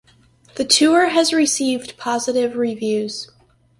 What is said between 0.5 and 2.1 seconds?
The tour has received